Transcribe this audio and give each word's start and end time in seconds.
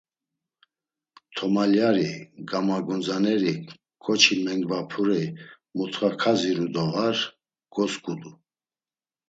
Tomalyari, 1.35 2.09
gamagundzaneri, 2.49 3.53
ǩoçi 4.03 4.33
memgvapuri 4.43 5.23
mutxa 5.75 6.09
kaziru 6.21 6.67
do 6.73 6.85
var, 6.93 7.17
gosǩudu. 7.73 8.31